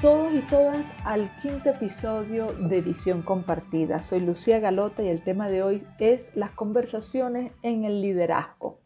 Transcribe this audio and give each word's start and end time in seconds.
todos 0.00 0.32
y 0.32 0.40
todas 0.42 0.92
al 1.04 1.28
quinto 1.42 1.70
episodio 1.70 2.52
de 2.52 2.80
Visión 2.80 3.22
Compartida. 3.22 4.00
Soy 4.00 4.20
Lucía 4.20 4.60
Galota 4.60 5.02
y 5.02 5.08
el 5.08 5.22
tema 5.22 5.48
de 5.48 5.64
hoy 5.64 5.84
es 5.98 6.30
las 6.36 6.52
conversaciones 6.52 7.50
en 7.62 7.84
el 7.84 8.00
liderazgo. 8.00 8.78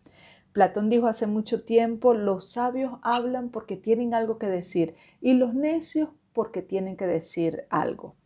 Platón 0.52 0.88
dijo 0.88 1.08
hace 1.08 1.26
mucho 1.26 1.60
tiempo, 1.60 2.14
los 2.14 2.52
sabios 2.52 2.94
hablan 3.02 3.50
porque 3.50 3.76
tienen 3.76 4.14
algo 4.14 4.38
que 4.38 4.46
decir 4.46 4.94
y 5.20 5.34
los 5.34 5.54
necios 5.54 6.08
porque 6.32 6.62
tienen 6.62 6.96
que 6.96 7.06
decir 7.06 7.66
algo. 7.68 8.16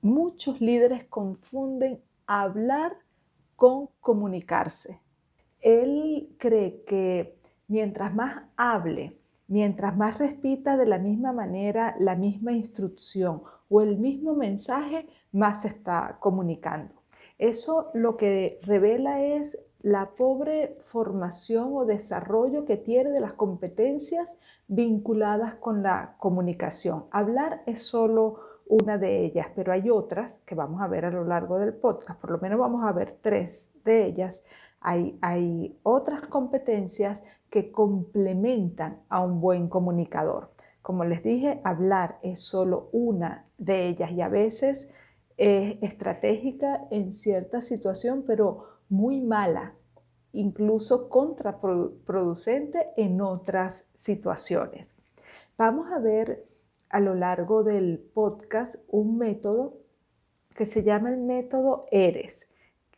Muchos 0.00 0.60
líderes 0.60 1.04
confunden 1.04 2.00
hablar 2.26 2.96
con 3.56 3.88
comunicarse. 4.00 5.00
Él 5.60 6.36
cree 6.38 6.84
que 6.86 7.40
mientras 7.66 8.14
más 8.14 8.44
hable, 8.56 9.23
Mientras 9.54 9.96
más 9.96 10.18
repita 10.18 10.76
de 10.76 10.84
la 10.84 10.98
misma 10.98 11.32
manera 11.32 11.94
la 12.00 12.16
misma 12.16 12.50
instrucción 12.50 13.44
o 13.68 13.82
el 13.82 13.98
mismo 13.98 14.34
mensaje, 14.34 15.06
más 15.30 15.62
se 15.62 15.68
está 15.68 16.16
comunicando. 16.18 16.96
Eso 17.38 17.88
lo 17.94 18.16
que 18.16 18.58
revela 18.62 19.22
es 19.22 19.56
la 19.80 20.10
pobre 20.10 20.76
formación 20.82 21.68
o 21.72 21.84
desarrollo 21.84 22.64
que 22.64 22.76
tiene 22.76 23.10
de 23.10 23.20
las 23.20 23.34
competencias 23.34 24.36
vinculadas 24.66 25.54
con 25.54 25.84
la 25.84 26.16
comunicación. 26.18 27.04
Hablar 27.12 27.62
es 27.64 27.80
solo 27.80 28.40
una 28.66 28.98
de 28.98 29.24
ellas, 29.24 29.46
pero 29.54 29.72
hay 29.72 29.88
otras 29.88 30.40
que 30.40 30.56
vamos 30.56 30.82
a 30.82 30.88
ver 30.88 31.04
a 31.04 31.12
lo 31.12 31.22
largo 31.22 31.60
del 31.60 31.74
podcast, 31.74 32.20
por 32.20 32.32
lo 32.32 32.38
menos 32.38 32.58
vamos 32.58 32.84
a 32.84 32.92
ver 32.92 33.18
tres 33.22 33.68
de 33.84 34.04
ellas. 34.04 34.42
Hay, 34.80 35.16
hay 35.22 35.78
otras 35.84 36.22
competencias 36.22 37.22
que 37.54 37.70
complementan 37.70 39.04
a 39.08 39.20
un 39.20 39.40
buen 39.40 39.68
comunicador. 39.68 40.50
Como 40.82 41.04
les 41.04 41.22
dije, 41.22 41.60
hablar 41.62 42.18
es 42.20 42.40
solo 42.40 42.88
una 42.90 43.46
de 43.58 43.86
ellas 43.86 44.10
y 44.10 44.22
a 44.22 44.28
veces 44.28 44.88
es 45.36 45.78
estratégica 45.80 46.88
en 46.90 47.14
cierta 47.14 47.62
situación, 47.62 48.24
pero 48.26 48.80
muy 48.88 49.20
mala, 49.20 49.76
incluso 50.32 51.08
contraproducente 51.08 52.88
en 52.96 53.20
otras 53.20 53.86
situaciones. 53.94 54.96
Vamos 55.56 55.92
a 55.92 56.00
ver 56.00 56.48
a 56.88 56.98
lo 56.98 57.14
largo 57.14 57.62
del 57.62 58.00
podcast 58.00 58.74
un 58.88 59.16
método 59.16 59.78
que 60.56 60.66
se 60.66 60.82
llama 60.82 61.10
el 61.10 61.18
método 61.18 61.86
ERES, 61.92 62.48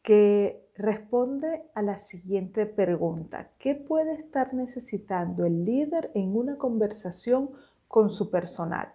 que 0.03 0.66
responde 0.77 1.63
a 1.75 1.83
la 1.83 1.99
siguiente 1.99 2.67
pregunta. 2.67 3.51
¿Qué 3.59 3.75
puede 3.75 4.15
estar 4.15 4.55
necesitando 4.55 5.45
el 5.45 5.65
líder 5.65 6.11
en 6.15 6.37
una 6.37 6.57
conversación 6.57 7.51
con 7.89 8.11
su 8.11 8.31
personal? 8.31 8.93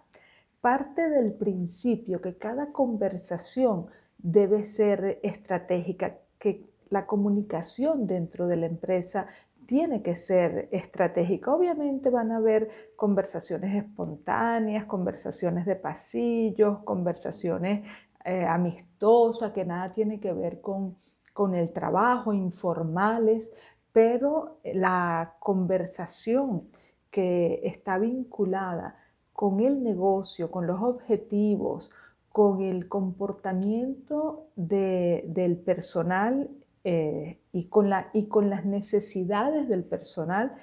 Parte 0.60 1.08
del 1.10 1.32
principio 1.32 2.20
que 2.20 2.36
cada 2.36 2.72
conversación 2.72 3.86
debe 4.18 4.64
ser 4.64 5.18
estratégica, 5.22 6.18
que 6.38 6.64
la 6.88 7.06
comunicación 7.06 8.06
dentro 8.06 8.46
de 8.46 8.56
la 8.56 8.66
empresa 8.66 9.26
tiene 9.66 10.02
que 10.02 10.14
ser 10.14 10.68
estratégica. 10.70 11.52
Obviamente 11.52 12.10
van 12.10 12.30
a 12.30 12.36
haber 12.36 12.68
conversaciones 12.94 13.74
espontáneas, 13.74 14.84
conversaciones 14.84 15.66
de 15.66 15.76
pasillos, 15.76 16.80
conversaciones 16.84 17.88
eh, 18.24 18.44
amistosas 18.44 19.52
que 19.52 19.64
nada 19.64 19.88
tiene 19.88 20.20
que 20.20 20.32
ver 20.32 20.60
con 20.60 20.96
con 21.32 21.54
el 21.54 21.72
trabajo, 21.72 22.32
informales, 22.32 23.52
pero 23.92 24.58
la 24.64 25.36
conversación 25.38 26.68
que 27.10 27.60
está 27.64 27.98
vinculada 27.98 28.96
con 29.32 29.60
el 29.60 29.82
negocio, 29.82 30.50
con 30.50 30.66
los 30.66 30.80
objetivos, 30.82 31.90
con 32.30 32.62
el 32.62 32.88
comportamiento 32.88 34.48
del 34.56 35.58
personal 35.58 36.48
eh, 36.84 37.40
y, 37.52 37.66
con 37.66 37.90
y 38.14 38.26
con 38.26 38.48
las 38.48 38.64
necesidades 38.64 39.68
del 39.68 39.84
personal, 39.84 40.54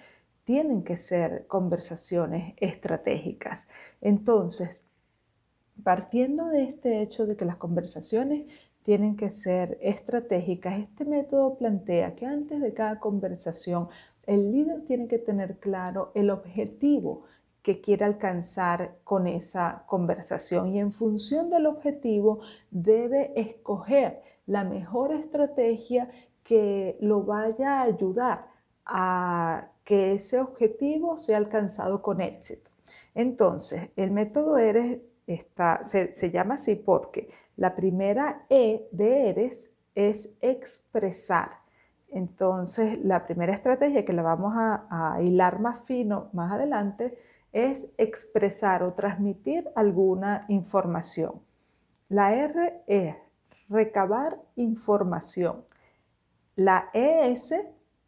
tienen 0.44 0.84
que 0.84 0.98
ser 0.98 1.46
conversaciones 1.46 2.56
estratégicas. 2.58 3.68
Entonces, 4.02 4.84
partiendo 5.84 6.46
de 6.48 6.64
este 6.64 7.02
hecho 7.02 7.28
de 7.28 7.38
que 7.38 7.46
las 7.46 7.58
conversaciones 7.58 8.48
tienen 8.90 9.16
que 9.16 9.30
ser 9.30 9.78
estratégicas. 9.82 10.80
Este 10.80 11.06
método 11.06 11.60
plantea 11.60 12.16
que 12.16 12.26
antes 12.26 12.60
de 12.60 12.74
cada 12.74 13.00
conversación 13.00 13.88
el 14.26 14.52
líder 14.52 14.84
tiene 14.86 15.08
que 15.08 15.20
tener 15.20 15.60
claro 15.60 16.12
el 16.16 16.32
objetivo 16.32 17.26
que 17.62 17.82
quiere 17.82 18.06
alcanzar 18.06 18.96
con 19.04 19.28
esa 19.28 19.84
conversación 19.86 20.74
y 20.74 20.80
en 20.80 20.92
función 20.92 21.52
del 21.52 21.68
objetivo 21.68 22.40
debe 22.72 23.32
escoger 23.40 24.24
la 24.48 24.64
mejor 24.64 25.14
estrategia 25.14 26.10
que 26.44 26.98
lo 27.00 27.22
vaya 27.22 27.82
a 27.82 27.84
ayudar 27.84 28.48
a 28.86 29.70
que 29.84 30.14
ese 30.14 30.40
objetivo 30.40 31.20
sea 31.20 31.38
alcanzado 31.38 32.02
con 32.02 32.22
éxito. 32.22 32.72
Entonces, 33.14 33.92
el 33.96 34.10
método 34.10 34.58
ERES 34.58 35.02
se, 35.86 36.32
llama 36.32 36.56
así 36.56 36.76
porque 36.76 37.30
la 37.56 37.76
primera 37.76 38.46
E 38.50 38.88
de 38.92 39.30
ERES 39.30 39.70
es 39.96 40.30
expresar. 40.42 41.52
Entonces, 42.08 42.98
la 43.04 43.26
primera 43.26 43.54
estrategia 43.54 44.06
que 44.06 44.14
la 44.14 44.24
vamos 44.24 44.54
a, 44.56 45.18
hilar 45.22 45.60
más 45.60 45.84
fino 45.84 46.30
más 46.34 46.52
adelante 46.52 47.14
es 47.52 47.88
expresar 47.98 48.84
o 48.84 48.94
transmitir 48.94 49.70
alguna 49.76 50.46
información. 50.48 51.42
La 52.08 52.34
R 52.34 52.84
es 52.88 53.16
recabar 53.70 54.42
información. 54.56 55.64
La 56.56 56.90
ES 56.94 57.54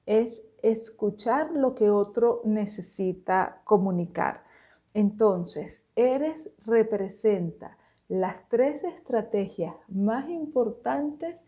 es 0.05 0.41
escuchar 0.61 1.51
lo 1.51 1.75
que 1.75 1.89
otro 1.89 2.41
necesita 2.45 3.61
comunicar. 3.63 4.43
Entonces, 4.93 5.85
ERES 5.95 6.51
representa 6.65 7.77
las 8.07 8.47
tres 8.49 8.83
estrategias 8.83 9.75
más 9.87 10.29
importantes 10.29 11.45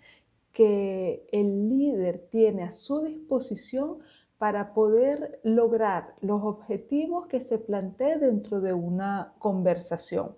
que 0.53 1.27
el 1.31 1.67
líder 1.67 2.27
tiene 2.31 2.63
a 2.63 2.71
su 2.71 3.01
disposición 3.01 3.97
para 4.37 4.73
poder 4.73 5.39
lograr 5.43 6.15
los 6.21 6.43
objetivos 6.43 7.27
que 7.27 7.41
se 7.41 7.57
plantee 7.57 8.17
dentro 8.17 8.61
de 8.61 8.73
una 8.73 9.33
conversación. 9.39 10.35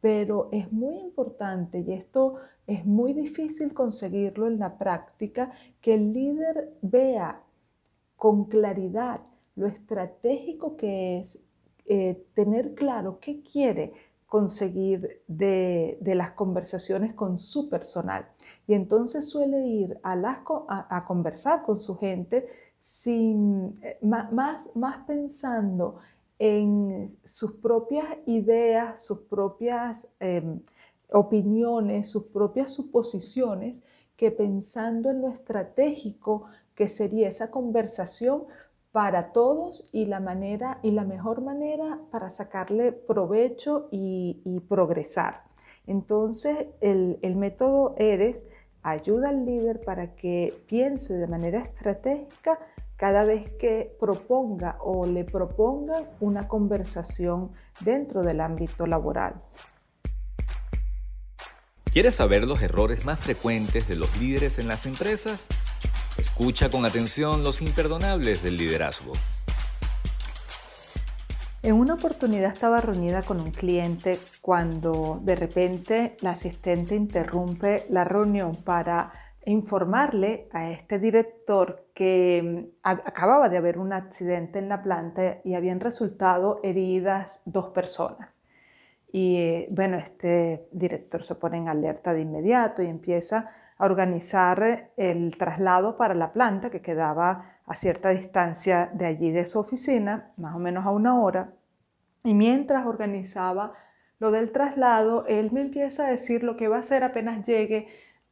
Pero 0.00 0.48
es 0.52 0.72
muy 0.72 0.96
importante, 0.96 1.80
y 1.80 1.92
esto 1.92 2.36
es 2.66 2.86
muy 2.86 3.12
difícil 3.12 3.74
conseguirlo 3.74 4.46
en 4.46 4.58
la 4.58 4.78
práctica, 4.78 5.52
que 5.80 5.94
el 5.94 6.12
líder 6.12 6.72
vea 6.82 7.42
con 8.16 8.44
claridad 8.44 9.20
lo 9.56 9.66
estratégico 9.66 10.76
que 10.76 11.18
es 11.18 11.40
eh, 11.88 12.26
tener 12.34 12.74
claro 12.74 13.18
qué 13.20 13.42
quiere 13.42 13.92
conseguir 14.26 15.22
de, 15.26 15.98
las 16.02 16.32
conversaciones 16.32 17.14
con 17.14 17.38
su 17.38 17.70
personal. 17.70 18.28
Y 18.66 18.74
entonces 18.74 19.28
suele 19.28 19.66
ir 19.66 19.98
a, 20.02 20.14
las, 20.14 20.40
a, 20.68 21.04
conversar 21.06 21.62
con 21.62 21.80
su 21.80 21.96
gente 21.96 22.46
sin, 22.78 23.74
eh, 23.82 23.98
más, 24.02 24.68
más 24.74 25.06
pensando 25.06 25.98
en 26.38 27.08
sus 27.24 27.54
propias 27.54 28.04
ideas, 28.26 29.02
sus 29.02 29.20
propias 29.20 30.06
em, 30.20 30.60
opiniones, 31.10 32.10
sus 32.10 32.24
propias 32.24 32.70
suposiciones, 32.70 33.82
que 34.16 34.30
pensando 34.30 35.10
en 35.10 35.22
lo 35.22 35.28
estratégico 35.28 36.44
que 36.74 36.88
sería 36.88 37.28
esa 37.28 37.50
conversación 37.50 38.44
para 38.92 39.32
todos 39.32 39.88
y 39.92 40.06
la 40.06 40.20
manera 40.20 40.78
y 40.82 40.92
la 40.92 41.04
mejor 41.04 41.42
manera 41.42 41.98
para 42.10 42.30
sacarle 42.30 42.92
provecho 42.92 43.88
y, 43.90 44.60
progresar. 44.68 45.44
Entonces, 45.86 46.66
el, 46.80 47.18
el, 47.22 47.36
método 47.36 47.94
ERES 47.98 48.46
ayuda 48.82 49.30
al 49.30 49.44
líder 49.44 49.80
para 49.80 50.14
que 50.14 50.62
piense 50.66 51.14
de 51.14 51.26
manera 51.26 51.60
estratégica 51.60 52.58
cada 52.96 53.24
vez 53.24 53.50
que 53.58 53.96
proponga 54.00 54.76
o 54.80 55.06
le 55.06 55.24
propongan 55.24 56.08
una 56.20 56.48
conversación 56.48 57.52
dentro 57.80 58.22
del 58.22 58.40
ámbito 58.40 58.86
laboral. 58.86 59.40
¿Quieres 61.92 62.16
saber 62.16 62.44
los 62.46 62.60
errores 62.62 63.04
más 63.04 63.18
frecuentes 63.18 63.88
de 63.88 63.96
los 63.96 64.14
líderes 64.20 64.58
en 64.58 64.68
las 64.68 64.84
empresas? 64.84 65.48
Escucha 66.18 66.68
con 66.68 66.84
atención 66.84 67.44
los 67.44 67.62
imperdonables 67.62 68.42
del 68.42 68.56
liderazgo. 68.56 69.12
En 71.62 71.74
una 71.74 71.94
oportunidad 71.94 72.52
estaba 72.52 72.80
reunida 72.80 73.22
con 73.22 73.40
un 73.40 73.52
cliente 73.52 74.18
cuando 74.40 75.20
de 75.22 75.36
repente 75.36 76.16
la 76.20 76.30
asistente 76.30 76.96
interrumpe 76.96 77.86
la 77.90 78.02
reunión 78.02 78.56
para 78.56 79.12
informarle 79.46 80.48
a 80.52 80.70
este 80.70 80.98
director 80.98 81.86
que 81.94 82.68
mm, 82.74 82.78
acababa 82.82 83.48
de 83.48 83.56
haber 83.56 83.78
un 83.78 83.92
accidente 83.92 84.58
en 84.58 84.68
la 84.68 84.82
planta 84.82 85.38
y 85.44 85.54
habían 85.54 85.78
resultado 85.78 86.58
heridas 86.64 87.40
dos 87.44 87.68
personas. 87.68 88.37
Y 89.10 89.36
eh, 89.36 89.66
bueno, 89.70 89.96
este 89.96 90.68
director 90.70 91.22
se 91.22 91.34
pone 91.34 91.56
en 91.56 91.68
alerta 91.68 92.12
de 92.12 92.20
inmediato 92.20 92.82
y 92.82 92.86
empieza 92.86 93.48
a 93.78 93.84
organizar 93.84 94.90
el 94.96 95.36
traslado 95.38 95.96
para 95.96 96.14
la 96.14 96.32
planta 96.32 96.70
que 96.70 96.82
quedaba 96.82 97.58
a 97.64 97.74
cierta 97.74 98.10
distancia 98.10 98.90
de 98.92 99.06
allí 99.06 99.30
de 99.30 99.46
su 99.46 99.58
oficina, 99.58 100.32
más 100.36 100.54
o 100.56 100.58
menos 100.58 100.86
a 100.86 100.90
una 100.90 101.20
hora. 101.20 101.52
Y 102.24 102.34
mientras 102.34 102.86
organizaba 102.86 103.72
lo 104.18 104.30
del 104.30 104.52
traslado, 104.52 105.26
él 105.26 105.50
me 105.52 105.62
empieza 105.62 106.06
a 106.06 106.10
decir 106.10 106.42
lo 106.42 106.56
que 106.56 106.68
va 106.68 106.76
a 106.76 106.80
hacer 106.80 107.04
apenas 107.04 107.46
llegue 107.46 107.86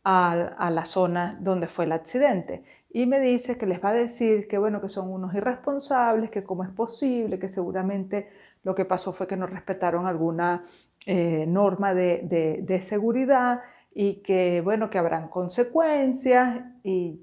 a, 0.04 0.70
la 0.70 0.84
zona 0.84 1.36
donde 1.40 1.66
fue 1.66 1.84
el 1.84 1.92
accidente. 1.92 2.64
Y 2.90 3.06
me 3.06 3.20
dice 3.20 3.56
que 3.56 3.66
les 3.66 3.82
va 3.82 3.90
a 3.90 3.94
decir 3.94 4.48
que 4.48 4.58
bueno, 4.58 4.80
que 4.80 4.88
son 4.88 5.12
unos 5.12 5.34
irresponsables, 5.34 6.30
que 6.30 6.44
cómo 6.44 6.64
es 6.64 6.70
posible, 6.70 7.38
que 7.38 7.48
seguramente 7.48 8.30
lo 8.64 8.74
que 8.74 8.84
pasó 8.84 9.12
fue 9.12 9.26
que 9.26 9.36
no 9.36 9.46
respetaron 9.46 10.06
alguna 10.06 10.62
eh, 11.04 11.46
norma 11.46 11.94
de, 11.94 12.62
de, 12.62 12.80
seguridad 12.80 13.62
y 13.94 14.22
que 14.22 14.60
bueno, 14.62 14.90
que 14.90 14.98
habrán 14.98 15.28
consecuencias 15.28 16.64
y 16.82 17.20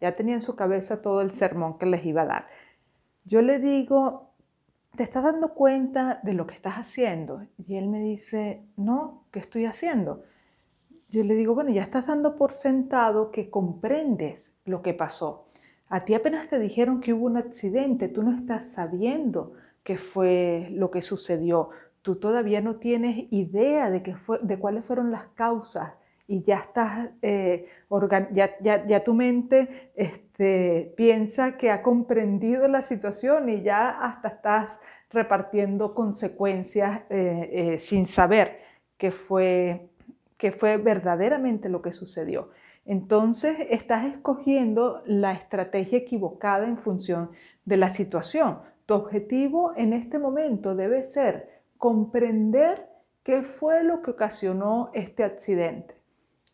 ya 0.00 0.12
tenía 0.16 0.34
en 0.34 0.42
su 0.42 0.54
cabeza 0.54 1.00
todo 1.00 1.20
el 1.22 1.32
sermón 1.32 1.78
que 1.78 1.86
les 1.86 2.04
iba 2.04 2.22
a 2.22 2.26
dar. 2.26 2.46
Yo 3.24 3.42
le 3.42 3.58
digo, 3.58 4.30
¿te 4.96 5.02
estás 5.02 5.24
dando 5.24 5.54
cuenta 5.54 6.20
de 6.22 6.34
lo 6.34 6.46
que 6.46 6.54
estás 6.54 6.74
haciendo? 6.74 7.42
Y 7.66 7.76
él 7.76 7.88
me 7.88 8.00
dice, 8.00 8.62
no, 8.76 9.24
¿qué 9.32 9.40
estoy 9.40 9.64
haciendo? 9.64 10.22
yo 11.10 11.22
le 11.22 11.34
digo, 11.34 11.54
bueno, 11.54 11.70
ya 11.70 11.82
estás 11.82 12.06
dando 12.06 12.36
por 12.36 12.52
sentado 12.52 13.30
que 13.30 13.48
comprendes 13.48 14.44
lo 14.66 14.82
que 14.82 14.94
pasó. 14.94 15.46
A 15.88 16.04
ti 16.04 16.14
apenas 16.14 16.48
te 16.48 16.58
dijeron 16.58 17.00
que 17.00 17.12
hubo 17.12 17.26
un 17.26 17.36
accidente, 17.36 18.08
tú 18.08 18.22
no 18.22 18.36
estás 18.36 18.70
sabiendo 18.72 19.54
qué 19.82 19.98
fue 19.98 20.68
lo 20.72 20.90
que 20.90 21.02
sucedió. 21.02 21.70
Tú 22.02 22.16
todavía 22.16 22.60
no 22.60 22.76
tienes 22.76 23.26
idea 23.30 23.90
de, 23.90 24.02
qué 24.02 24.16
fue, 24.16 24.38
de 24.42 24.58
cuáles 24.58 24.84
fueron 24.84 25.10
las 25.10 25.26
causas 25.28 25.94
y 26.28 26.42
ya 26.42 26.58
estás, 26.58 27.10
eh, 27.22 27.68
ya, 28.32 29.04
tu 29.04 29.14
mente 29.14 29.92
este, 29.94 30.92
piensa 30.96 31.56
que 31.56 31.70
ha 31.70 31.82
comprendido 31.82 32.66
la 32.66 32.82
situación 32.82 33.48
y 33.48 33.62
ya 33.62 33.90
hasta 33.90 34.28
estás 34.28 34.80
repartiendo 35.10 35.94
consecuencias 35.94 37.02
eh, 37.10 37.50
eh, 37.52 37.78
sin 37.78 38.06
saber 38.06 38.58
qué 38.96 39.12
fue 39.12 39.88
que 40.36 40.52
fue 40.52 40.76
verdaderamente 40.76 41.68
lo 41.68 41.80
que 41.80 41.92
sucedió. 41.92 42.50
Entonces 42.86 43.66
estás 43.68 44.04
escogiendo 44.04 45.02
la 45.06 45.32
estrategia 45.32 45.98
equivocada 45.98 46.68
en 46.68 46.78
función 46.78 47.30
de 47.64 47.76
la 47.76 47.92
situación. 47.92 48.60
Tu 48.86 48.94
objetivo 48.94 49.72
en 49.76 49.92
este 49.92 50.20
momento 50.20 50.76
debe 50.76 51.02
ser 51.02 51.62
comprender 51.76 52.88
qué 53.24 53.42
fue 53.42 53.82
lo 53.82 54.02
que 54.02 54.12
ocasionó 54.12 54.90
este 54.94 55.24
accidente. 55.24 55.96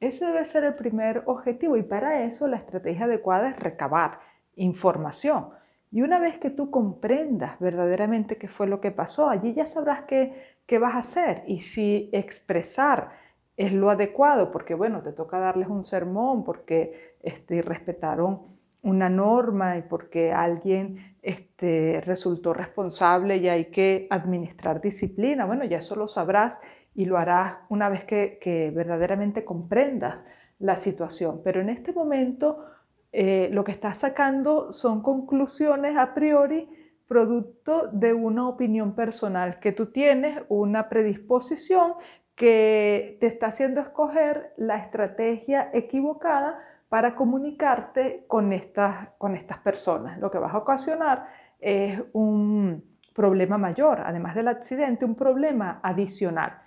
Ese 0.00 0.24
debe 0.24 0.46
ser 0.46 0.64
el 0.64 0.72
primer 0.72 1.22
objetivo 1.26 1.76
y 1.76 1.82
para 1.82 2.22
eso 2.22 2.48
la 2.48 2.56
estrategia 2.56 3.04
adecuada 3.04 3.50
es 3.50 3.60
recabar 3.60 4.20
información. 4.56 5.50
Y 5.90 6.00
una 6.00 6.18
vez 6.18 6.38
que 6.38 6.48
tú 6.48 6.70
comprendas 6.70 7.60
verdaderamente 7.60 8.38
qué 8.38 8.48
fue 8.48 8.66
lo 8.66 8.80
que 8.80 8.90
pasó, 8.90 9.28
allí 9.28 9.52
ya 9.52 9.66
sabrás 9.66 10.02
qué, 10.02 10.56
qué 10.64 10.78
vas 10.78 10.94
a 10.94 11.00
hacer 11.00 11.44
y 11.46 11.60
si 11.60 12.08
expresar 12.14 13.10
es 13.56 13.72
lo 13.72 13.90
adecuado, 13.90 14.50
porque 14.50 14.74
bueno, 14.74 15.02
te 15.02 15.12
toca 15.12 15.38
darles 15.38 15.68
un 15.68 15.84
sermón, 15.84 16.44
porque 16.44 17.16
este, 17.22 17.62
respetaron 17.62 18.52
una 18.82 19.08
norma 19.08 19.76
y 19.76 19.82
porque 19.82 20.32
alguien 20.32 21.16
este, 21.22 22.02
resultó 22.04 22.52
responsable 22.52 23.36
y 23.36 23.48
hay 23.48 23.66
que 23.66 24.06
administrar 24.10 24.80
disciplina. 24.80 25.46
Bueno, 25.46 25.64
ya 25.64 25.78
eso 25.78 25.94
lo 25.94 26.08
sabrás 26.08 26.60
y 26.94 27.04
lo 27.04 27.16
harás 27.16 27.58
una 27.68 27.88
vez 27.88 28.04
que, 28.04 28.72
verdaderamente 28.74 29.44
comprendas 29.44 30.20
la 30.58 30.76
situación. 30.76 31.40
Pero 31.44 31.60
en 31.60 31.68
este 31.68 31.92
momento 31.92 32.64
eh, 33.12 33.48
lo 33.52 33.62
que 33.64 33.72
estás 33.72 33.98
sacando 33.98 34.72
son 34.72 35.02
conclusiones 35.02 35.96
a 35.96 36.14
priori 36.14 36.68
producto 37.06 37.88
de 37.88 38.14
una 38.14 38.48
opinión 38.48 38.94
personal 38.94 39.60
que 39.60 39.72
tú 39.72 39.92
tienes, 39.92 40.42
una 40.48 40.88
predisposición 40.88 41.94
que 42.34 43.18
te 43.20 43.26
está 43.26 43.48
haciendo 43.48 43.80
escoger 43.80 44.52
la 44.56 44.76
estrategia 44.76 45.70
equivocada 45.72 46.58
para 46.88 47.14
comunicarte 47.14 48.24
con 48.26 48.52
estas, 48.52 49.08
con 49.18 49.34
estas 49.34 49.58
personas. 49.58 50.18
Lo 50.18 50.30
que 50.30 50.38
vas 50.38 50.54
a 50.54 50.58
ocasionar 50.58 51.26
es 51.58 52.02
un 52.12 52.84
problema 53.14 53.58
mayor, 53.58 54.00
además 54.00 54.34
del 54.34 54.48
accidente, 54.48 55.04
un 55.04 55.14
problema 55.14 55.80
adicional. 55.82 56.62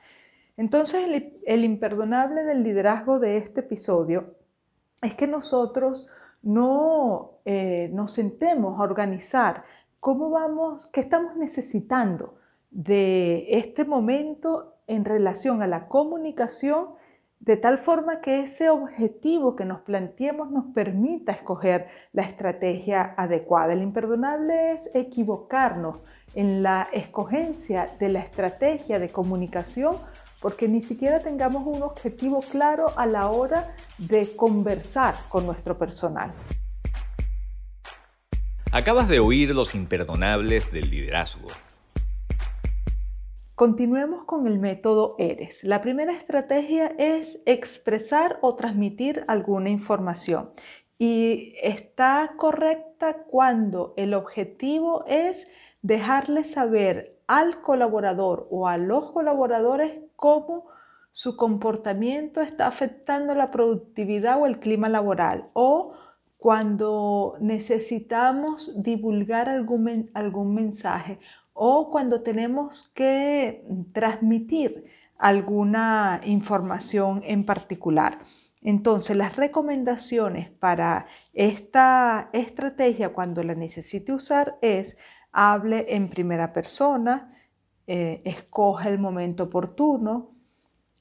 Entonces, 0.57 1.07
el, 1.45 1.65
imperdonable 1.65 2.43
del 2.43 2.63
liderazgo 2.63 3.19
de 3.19 3.37
este 3.37 3.59
episodio 3.59 4.35
es 5.01 5.15
que 5.15 5.27
nosotros 5.27 6.07
no 6.41 7.39
eh, 7.43 7.89
nos 7.91 8.13
sentemos 8.13 8.79
a 8.79 8.83
organizar 8.83 9.63
cómo 9.99 10.29
vamos, 10.29 10.85
qué 10.87 11.01
estamos 11.01 11.35
necesitando 11.35 12.35
de 12.71 13.47
este 13.49 13.83
momento 13.83 14.74
en 14.87 15.05
relación 15.05 15.61
a 15.61 15.67
la 15.67 15.87
comunicación 15.87 16.89
de 17.39 17.57
tal 17.57 17.77
forma 17.77 18.21
que 18.21 18.39
ese 18.39 18.69
objetivo 18.69 19.55
que 19.55 19.65
nos 19.65 19.81
planteemos 19.81 20.51
nos 20.51 20.65
permita 20.73 21.31
escoger 21.31 21.87
la 22.11 22.23
estrategia 22.23 23.13
adecuada. 23.17 23.73
El 23.73 23.83
imperdonable 23.83 24.71
es 24.71 24.89
equivocarnos 24.95 25.97
en 26.33 26.63
la 26.63 26.89
escogencia 26.91 27.87
de 27.99 28.09
la 28.09 28.19
estrategia 28.19 28.99
de 28.99 29.09
comunicación 29.09 29.97
porque 30.41 30.67
ni 30.67 30.81
siquiera 30.81 31.19
tengamos 31.19 31.65
un 31.65 31.83
objetivo 31.83 32.39
claro 32.41 32.87
a 32.97 33.05
la 33.05 33.29
hora 33.29 33.71
de 33.97 34.35
conversar 34.35 35.15
con 35.29 35.45
nuestro 35.45 35.77
personal. 35.77 36.33
Acabas 38.71 39.07
de 39.07 39.19
oír 39.19 39.55
los 39.55 39.73
imperdonables 39.73 40.71
del 40.71 40.89
liderazgo. 40.89 41.47
Continuemos 43.55 44.25
con 44.25 44.47
el 44.47 44.59
método 44.59 45.15
ERES. 45.17 45.63
La 45.63 45.79
primera 45.79 46.11
estrategia 46.11 46.87
es 46.97 47.39
expresar 47.45 48.37
o 48.41 48.55
transmitir 48.55 49.23
alguna 49.29 49.69
información 49.69 50.49
y 50.97 51.53
está 51.63 52.33
correcta 52.35 53.23
cuando 53.23 53.93
el 53.95 54.13
objetivo 54.13 55.05
es 55.07 55.47
dejarle 55.81 56.43
saber 56.43 57.17
al 57.27 57.61
colaborador 57.61 58.45
o 58.51 58.67
a 58.67 58.77
los 58.77 59.13
colaboradores 59.13 60.01
cómo 60.17 60.65
su 61.13 61.37
comportamiento 61.37 62.41
está 62.41 62.67
afectando 62.67 63.35
la 63.35 63.51
productividad 63.51 64.41
o 64.41 64.47
el 64.47 64.59
clima 64.59 64.89
laboral 64.89 65.49
o 65.53 65.93
cuando 66.37 67.37
necesitamos 67.39 68.83
divulgar 68.83 69.47
algún, 69.47 70.11
algún 70.13 70.53
mensaje 70.53 71.19
o 71.57 71.89
cuando 71.89 72.21
tenemos 72.21 72.89
que 72.89 73.65
transmitir 73.93 74.85
alguna 75.17 76.19
información 76.25 77.21
en 77.23 77.45
particular. 77.45 78.19
Entonces, 78.61 79.15
las 79.15 79.37
recomendaciones 79.37 80.51
para 80.51 81.05
esta 81.33 82.29
estrategia 82.33 83.13
cuando 83.13 83.41
la 83.41 83.55
necesite 83.55 84.11
usar 84.11 84.57
es 84.61 84.97
hable 85.31 85.85
en 85.95 86.09
primera 86.09 86.51
persona, 86.51 87.33
eh, 87.87 88.21
escoja 88.25 88.89
el 88.89 88.99
momento 88.99 89.45
oportuno. 89.45 90.31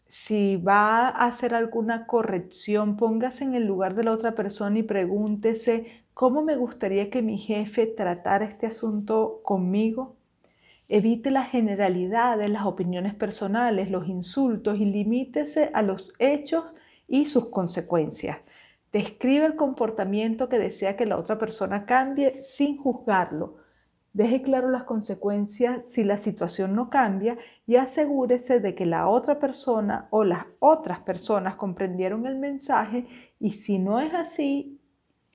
Si 0.06 0.56
va 0.56 1.08
a 1.08 1.26
hacer 1.26 1.52
alguna 1.54 2.06
corrección, 2.06 2.96
póngase 2.96 3.42
en 3.42 3.56
el 3.56 3.66
lugar 3.66 3.96
de 3.96 4.04
la 4.04 4.12
otra 4.12 4.36
persona 4.36 4.78
y 4.78 4.82
pregúntese 4.84 6.04
cómo 6.14 6.44
me 6.44 6.54
gustaría 6.54 7.10
que 7.10 7.22
mi 7.22 7.38
jefe 7.38 7.86
tratara 7.88 8.44
este 8.44 8.66
asunto 8.66 9.40
conmigo. 9.42 10.16
Evite 10.88 11.30
las 11.30 11.48
generalidades, 11.48 12.50
las 12.50 12.66
opiniones 12.66 13.14
personales, 13.14 13.90
los 13.90 14.06
insultos 14.06 14.78
y 14.78 14.84
limítese 14.84 15.70
a 15.72 15.82
los 15.82 16.12
hechos 16.18 16.74
y 17.08 17.26
sus 17.26 17.48
consecuencias. 17.48 18.38
Describe 18.92 19.46
el 19.46 19.56
comportamiento 19.56 20.48
que 20.48 20.58
desea 20.58 20.96
que 20.96 21.06
la 21.06 21.16
otra 21.16 21.38
persona 21.38 21.86
cambie 21.86 22.42
sin 22.42 22.76
juzgarlo. 22.76 23.56
Deje 24.12 24.42
claro 24.42 24.70
las 24.70 24.84
consecuencias 24.84 25.90
si 25.90 26.04
la 26.04 26.18
situación 26.18 26.76
no 26.76 26.90
cambia 26.90 27.36
y 27.66 27.76
asegúrese 27.76 28.60
de 28.60 28.76
que 28.76 28.86
la 28.86 29.08
otra 29.08 29.40
persona 29.40 30.06
o 30.10 30.22
las 30.22 30.46
otras 30.60 31.00
personas 31.00 31.56
comprendieron 31.56 32.26
el 32.26 32.38
mensaje 32.38 33.06
y 33.40 33.54
si 33.54 33.80
no 33.80 33.98
es 33.98 34.14
así, 34.14 34.80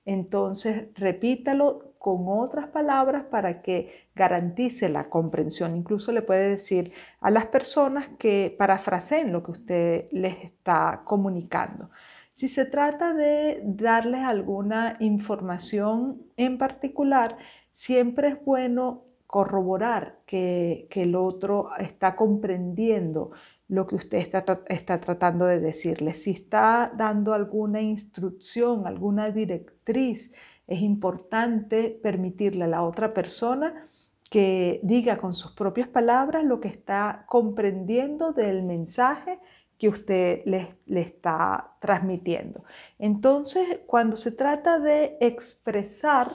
entonces 0.06 0.88
repítalo 0.94 1.89
con 2.00 2.24
otras 2.28 2.66
palabras 2.68 3.24
para 3.24 3.60
que 3.60 4.08
garantice 4.14 4.88
la 4.88 5.10
comprensión. 5.10 5.76
Incluso 5.76 6.12
le 6.12 6.22
puede 6.22 6.48
decir 6.48 6.92
a 7.20 7.30
las 7.30 7.44
personas 7.44 8.08
que 8.18 8.56
parafraseen 8.58 9.30
lo 9.32 9.42
que 9.42 9.50
usted 9.50 10.08
les 10.10 10.42
está 10.42 11.02
comunicando. 11.04 11.90
Si 12.32 12.48
se 12.48 12.64
trata 12.64 13.12
de 13.12 13.60
darles 13.64 14.22
alguna 14.22 14.96
información 15.00 16.22
en 16.38 16.56
particular, 16.56 17.36
siempre 17.74 18.28
es 18.28 18.44
bueno 18.46 19.04
corroborar 19.26 20.20
que, 20.24 20.88
el 20.90 21.14
otro 21.14 21.68
está 21.78 22.16
comprendiendo 22.16 23.30
lo 23.68 23.86
que 23.86 23.96
usted 23.96 24.18
está, 24.18 24.42
está, 24.68 24.98
tratando 25.00 25.44
de 25.44 25.60
decirle. 25.60 26.14
Si 26.14 26.30
está 26.30 26.90
dando 26.96 27.34
alguna 27.34 27.82
instrucción, 27.82 28.86
alguna 28.86 29.30
directriz, 29.30 30.32
es 30.70 30.80
importante 30.80 31.98
permitirle 32.02 32.64
a 32.64 32.68
la 32.68 32.82
otra 32.82 33.12
persona 33.12 33.88
que 34.30 34.78
diga 34.84 35.16
con 35.16 35.34
sus 35.34 35.52
propias 35.52 35.88
palabras 35.88 36.44
lo 36.44 36.60
que 36.60 36.68
está 36.68 37.24
comprendiendo 37.26 38.32
del 38.32 38.62
mensaje 38.62 39.40
que 39.76 39.88
usted 39.88 40.42
le, 40.44 40.76
le, 40.86 41.00
está 41.00 41.72
transmitiendo. 41.80 42.62
Entonces, 42.98 43.80
cuando 43.86 44.16
se 44.16 44.30
trata 44.30 44.78
de 44.78 45.16
expresar, 45.20 46.28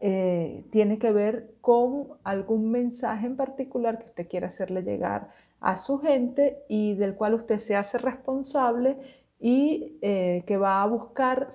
eh, 0.00 0.64
tiene 0.70 0.98
que 0.98 1.12
ver 1.12 1.54
con 1.60 2.08
algún 2.24 2.70
mensaje 2.70 3.26
en 3.26 3.36
particular 3.36 3.98
que 3.98 4.06
usted 4.06 4.28
quiera 4.28 4.48
hacerle 4.48 4.82
llegar 4.82 5.30
a 5.60 5.76
su 5.76 5.98
gente 5.98 6.62
y 6.68 6.94
del 6.94 7.14
cual 7.14 7.34
usted 7.34 7.58
se 7.58 7.76
hace 7.76 7.98
responsable 7.98 8.96
y 9.38 9.98
eh, 10.00 10.44
que 10.46 10.56
va 10.56 10.82
a 10.82 10.86
buscar 10.86 11.50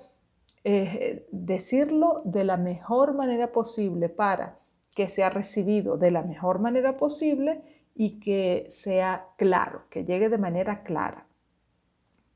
eh, 0.64 1.26
decirlo 1.32 2.22
de 2.24 2.44
la 2.44 2.56
mejor 2.56 3.14
manera 3.14 3.52
posible 3.52 4.08
para 4.08 4.58
que 4.94 5.08
sea 5.08 5.30
recibido 5.30 5.96
de 5.96 6.10
la 6.10 6.22
mejor 6.22 6.60
manera 6.60 6.96
posible 6.96 7.62
y 7.94 8.20
que 8.20 8.66
sea 8.70 9.26
claro, 9.36 9.82
que 9.90 10.04
llegue 10.04 10.28
de 10.28 10.38
manera 10.38 10.82
clara. 10.82 11.26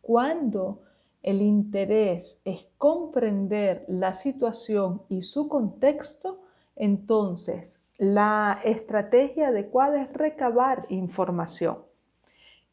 Cuando 0.00 0.82
el 1.22 1.42
interés 1.42 2.38
es 2.44 2.68
comprender 2.78 3.84
la 3.88 4.14
situación 4.14 5.02
y 5.08 5.22
su 5.22 5.48
contexto, 5.48 6.42
entonces 6.76 7.88
la 7.98 8.58
estrategia 8.64 9.48
adecuada 9.48 10.02
es 10.02 10.12
recabar 10.12 10.82
información. 10.90 11.78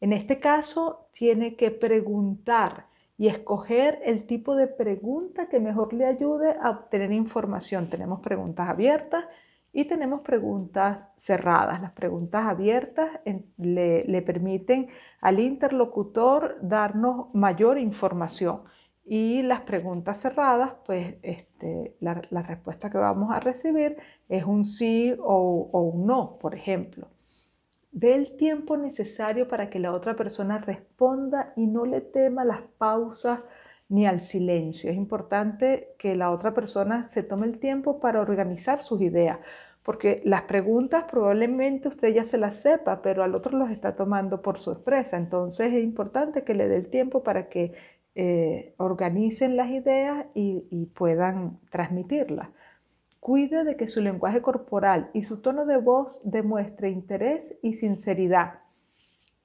En 0.00 0.12
este 0.12 0.38
caso, 0.38 1.08
tiene 1.12 1.56
que 1.56 1.70
preguntar 1.70 2.86
y 3.16 3.28
escoger 3.28 4.00
el 4.04 4.26
tipo 4.26 4.56
de 4.56 4.66
pregunta 4.66 5.46
que 5.48 5.60
mejor 5.60 5.92
le 5.92 6.06
ayude 6.06 6.56
a 6.60 6.70
obtener 6.70 7.12
información. 7.12 7.88
Tenemos 7.88 8.20
preguntas 8.20 8.68
abiertas 8.68 9.24
y 9.72 9.84
tenemos 9.84 10.22
preguntas 10.22 11.10
cerradas. 11.16 11.80
Las 11.80 11.92
preguntas 11.92 12.46
abiertas 12.46 13.10
le, 13.56 14.22
permiten 14.22 14.88
al 15.20 15.40
interlocutor 15.40 16.58
darnos 16.62 17.32
mayor 17.34 17.78
información. 17.78 18.62
Y 19.06 19.42
las 19.42 19.60
preguntas 19.60 20.20
cerradas, 20.20 20.72
pues 20.86 21.18
este, 21.22 21.96
la, 22.00 22.14
respuesta 22.14 22.88
que 22.90 22.98
vamos 22.98 23.30
a 23.32 23.40
recibir 23.40 23.96
es 24.28 24.44
un 24.44 24.64
sí 24.64 25.14
o, 25.20 25.68
o 25.70 25.80
un 25.80 26.06
no, 26.06 26.38
por 26.40 26.54
ejemplo. 26.54 27.08
Dé 27.94 28.14
el 28.14 28.36
tiempo 28.36 28.76
necesario 28.76 29.46
para 29.46 29.70
que 29.70 29.78
la 29.78 29.92
otra 29.92 30.16
persona 30.16 30.58
responda 30.58 31.52
y 31.54 31.68
no 31.68 31.86
le 31.86 32.00
tema 32.00 32.44
las 32.44 32.62
pausas 32.76 33.44
ni 33.88 34.04
al 34.04 34.22
silencio. 34.22 34.90
Es 34.90 34.96
importante 34.96 35.94
que 35.96 36.16
la 36.16 36.32
otra 36.32 36.54
persona 36.54 37.04
se 37.04 37.22
tome 37.22 37.46
el 37.46 37.60
tiempo 37.60 38.00
para 38.00 38.20
organizar 38.20 38.82
sus 38.82 39.00
ideas, 39.00 39.38
porque 39.84 40.22
las 40.24 40.42
preguntas 40.42 41.04
probablemente 41.08 41.86
usted 41.86 42.12
ya 42.12 42.24
se 42.24 42.36
las 42.36 42.56
sepa, 42.56 43.00
pero 43.00 43.22
al 43.22 43.32
otro 43.32 43.56
los 43.56 43.70
está 43.70 43.94
tomando 43.94 44.42
por 44.42 44.58
sorpresa. 44.58 45.16
Entonces 45.16 45.72
es 45.72 45.84
importante 45.84 46.42
que 46.42 46.54
le 46.54 46.66
dé 46.66 46.78
el 46.78 46.90
tiempo 46.90 47.22
para 47.22 47.48
que 47.48 47.74
eh, 48.16 48.74
organicen 48.76 49.54
las 49.56 49.70
ideas 49.70 50.26
y, 50.34 50.66
y 50.68 50.86
puedan 50.86 51.60
transmitirlas. 51.70 52.48
Cuide 53.24 53.64
de 53.64 53.78
que 53.78 53.88
su 53.88 54.02
lenguaje 54.02 54.42
corporal 54.42 55.08
y 55.14 55.22
su 55.22 55.40
tono 55.40 55.64
de 55.64 55.78
voz 55.78 56.20
demuestre 56.24 56.90
interés 56.90 57.54
y 57.62 57.72
sinceridad. 57.72 58.58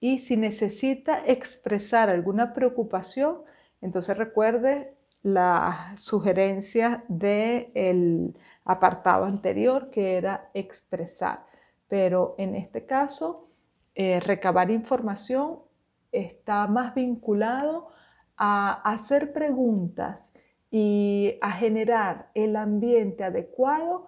Y 0.01 0.19
si 0.19 0.35
necesita 0.35 1.25
expresar 1.25 2.09
alguna 2.09 2.53
preocupación, 2.53 3.37
entonces 3.79 4.17
recuerde 4.17 4.97
las 5.23 5.97
sugerencias 5.97 7.03
del 7.07 8.35
apartado 8.65 9.23
anterior 9.23 9.89
que 9.91 10.17
era 10.17 10.49
expresar. 10.53 11.45
Pero 11.87 12.35
en 12.37 12.55
este 12.55 12.85
caso, 12.85 13.45
eh, 13.95 14.19
recabar 14.19 14.71
información 14.71 15.59
está 16.11 16.67
más 16.67 16.93
vinculado 16.95 17.87
a 18.35 18.81
hacer 18.91 19.31
preguntas 19.31 20.33
y 20.71 21.37
a 21.41 21.51
generar 21.51 22.29
el 22.33 22.55
ambiente 22.55 23.23
adecuado 23.23 24.07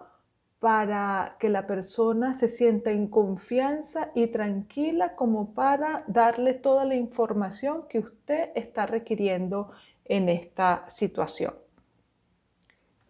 para 0.62 1.36
que 1.40 1.50
la 1.50 1.66
persona 1.66 2.34
se 2.34 2.48
sienta 2.48 2.92
en 2.92 3.08
confianza 3.08 4.12
y 4.14 4.28
tranquila 4.28 5.16
como 5.16 5.54
para 5.54 6.04
darle 6.06 6.54
toda 6.54 6.84
la 6.84 6.94
información 6.94 7.88
que 7.88 7.98
usted 7.98 8.50
está 8.54 8.86
requiriendo 8.86 9.72
en 10.04 10.28
esta 10.28 10.88
situación. 10.88 11.54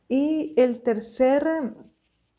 Y 0.09 0.55
el 0.59 0.81
tercer, 0.81 1.47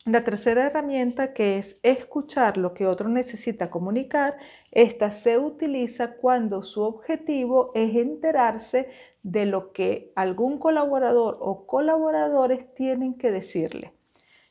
la 0.04 0.22
tercera 0.22 0.66
herramienta 0.66 1.32
que 1.32 1.58
es 1.58 1.80
escuchar 1.82 2.56
lo 2.56 2.74
que 2.74 2.86
otro 2.86 3.08
necesita 3.08 3.70
comunicar, 3.70 4.36
esta 4.72 5.10
se 5.10 5.38
utiliza 5.38 6.16
cuando 6.16 6.62
su 6.62 6.82
objetivo 6.82 7.72
es 7.74 7.96
enterarse 7.96 8.90
de 9.22 9.46
lo 9.46 9.72
que 9.72 10.12
algún 10.14 10.58
colaborador 10.58 11.36
o 11.40 11.66
colaboradores 11.66 12.74
tienen 12.74 13.14
que 13.14 13.30
decirle. 13.30 13.94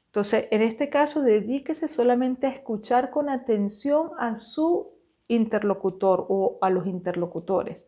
Entonces, 0.07 0.47
en 0.51 0.61
este 0.61 0.89
caso, 0.89 1.21
dedíquese 1.21 1.87
solamente 1.87 2.47
a 2.47 2.51
escuchar 2.51 3.09
con 3.09 3.29
atención 3.29 4.11
a 4.19 4.35
su 4.37 4.91
interlocutor 5.27 6.25
o 6.29 6.57
a 6.61 6.69
los 6.69 6.87
interlocutores 6.87 7.87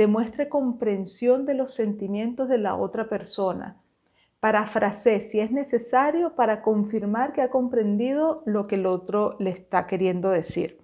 demuestre 0.00 0.48
comprensión 0.48 1.44
de 1.44 1.52
los 1.52 1.74
sentimientos 1.74 2.48
de 2.48 2.56
la 2.56 2.74
otra 2.74 3.10
persona. 3.10 3.79
Parafrase 4.40 5.20
si 5.20 5.38
es 5.38 5.50
necesario 5.50 6.34
para 6.34 6.62
confirmar 6.62 7.32
que 7.32 7.42
ha 7.42 7.50
comprendido 7.50 8.42
lo 8.46 8.66
que 8.66 8.76
el 8.76 8.86
otro 8.86 9.36
le 9.38 9.50
está 9.50 9.86
queriendo 9.86 10.30
decir. 10.30 10.80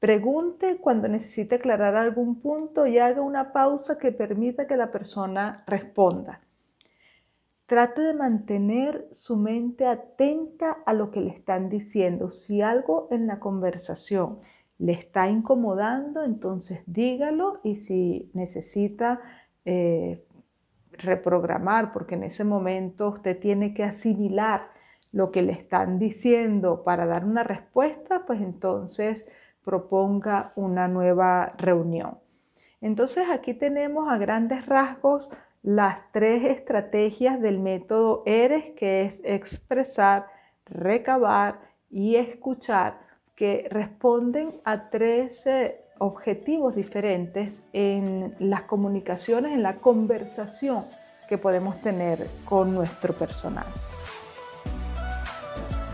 Pregunte 0.00 0.76
cuando 0.76 1.08
necesite 1.08 1.54
aclarar 1.54 1.96
algún 1.96 2.40
punto 2.40 2.86
y 2.86 2.98
haga 2.98 3.22
una 3.22 3.54
pausa 3.54 3.96
que 3.96 4.12
permita 4.12 4.66
que 4.66 4.76
la 4.76 4.92
persona 4.92 5.64
responda. 5.66 6.42
Trate 7.64 8.02
de 8.02 8.12
mantener 8.12 9.08
su 9.12 9.38
mente 9.38 9.86
atenta 9.86 10.76
a 10.84 10.92
lo 10.92 11.10
que 11.10 11.22
le 11.22 11.30
están 11.30 11.70
diciendo. 11.70 12.28
Si 12.28 12.60
algo 12.60 13.08
en 13.10 13.26
la 13.26 13.40
conversación 13.40 14.40
le 14.78 14.92
está 14.92 15.30
incomodando, 15.30 16.22
entonces 16.22 16.80
dígalo 16.84 17.60
y 17.62 17.76
si 17.76 18.30
necesita 18.34 19.22
eh, 19.64 20.22
reprogramar, 20.98 21.92
porque 21.92 22.14
en 22.14 22.24
ese 22.24 22.44
momento 22.44 23.08
usted 23.08 23.38
tiene 23.38 23.74
que 23.74 23.84
asimilar 23.84 24.68
lo 25.12 25.30
que 25.30 25.42
le 25.42 25.52
están 25.52 25.98
diciendo 25.98 26.82
para 26.84 27.06
dar 27.06 27.24
una 27.24 27.44
respuesta, 27.44 28.24
pues 28.26 28.40
entonces 28.40 29.28
proponga 29.64 30.52
una 30.56 30.88
nueva 30.88 31.54
reunión. 31.56 32.18
Entonces 32.80 33.28
aquí 33.30 33.54
tenemos 33.54 34.12
a 34.12 34.18
grandes 34.18 34.66
rasgos 34.66 35.30
las 35.62 36.12
tres 36.12 36.44
estrategias 36.44 37.40
del 37.40 37.58
método 37.58 38.22
ERES, 38.26 38.72
que 38.76 39.02
es 39.02 39.22
expresar, 39.24 40.26
recabar 40.66 41.60
y 41.88 42.16
escuchar 42.16 42.98
que 43.34 43.66
responden 43.70 44.60
a 44.64 44.90
tres 44.90 45.44
objetivos 45.98 46.74
diferentes 46.74 47.62
en 47.72 48.34
las 48.38 48.62
comunicaciones, 48.62 49.52
en 49.52 49.62
la 49.62 49.74
conversación 49.74 50.84
que 51.28 51.38
podemos 51.38 51.80
tener 51.80 52.28
con 52.44 52.74
nuestro 52.74 53.14
personal. 53.14 53.66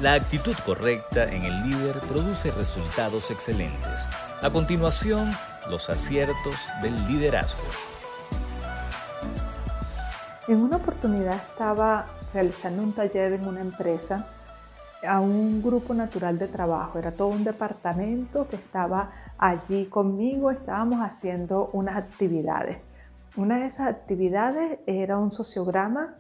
La 0.00 0.14
actitud 0.14 0.54
correcta 0.64 1.24
en 1.24 1.42
el 1.42 1.68
líder 1.68 2.00
produce 2.08 2.50
resultados 2.52 3.30
excelentes. 3.30 4.08
A 4.40 4.50
continuación, 4.50 5.30
los 5.70 5.90
aciertos 5.90 6.68
del 6.82 6.94
liderazgo. 7.06 7.62
En 10.48 10.62
una 10.62 10.76
oportunidad 10.76 11.36
estaba 11.36 12.06
realizando 12.32 12.82
un 12.82 12.94
taller 12.94 13.34
en 13.34 13.46
una 13.46 13.60
empresa 13.60 14.26
a 15.02 15.20
un 15.20 15.62
grupo 15.62 15.94
natural 15.94 16.38
de 16.38 16.48
trabajo, 16.48 16.98
era 16.98 17.12
todo 17.12 17.28
un 17.28 17.44
departamento 17.44 18.48
que 18.48 18.56
estaba 18.56 19.10
allí 19.38 19.86
conmigo, 19.86 20.50
estábamos 20.50 21.00
haciendo 21.00 21.70
unas 21.72 21.96
actividades. 21.96 22.78
Una 23.36 23.60
de 23.60 23.66
esas 23.66 23.88
actividades 23.88 24.80
era 24.86 25.18
un 25.18 25.32
sociograma 25.32 26.16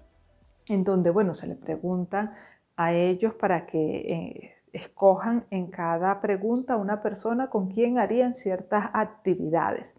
en 0.68 0.84
donde, 0.84 1.10
bueno, 1.10 1.34
se 1.34 1.46
le 1.46 1.56
preguntan 1.56 2.32
a 2.76 2.92
ellos 2.92 3.34
para 3.34 3.66
que 3.66 3.96
eh, 3.96 4.54
escojan 4.72 5.44
en 5.50 5.66
cada 5.66 6.20
pregunta 6.20 6.76
una 6.76 7.02
persona 7.02 7.48
con 7.48 7.70
quien 7.70 7.98
harían 7.98 8.34
ciertas 8.34 8.90
actividades. 8.92 9.94